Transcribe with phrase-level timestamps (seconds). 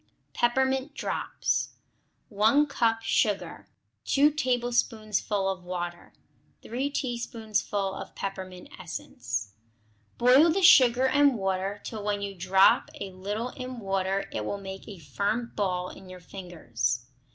[0.33, 1.75] Peppermint Drops
[2.29, 3.67] 1 cup sugar.
[4.05, 6.11] 2 tablespoonfuls of water.
[6.63, 9.53] 3 teaspoonfuls of peppermint essence.
[10.17, 14.57] Boil the sugar and water till when you drop a little in water it will
[14.57, 17.05] make a firm ball in your fingers.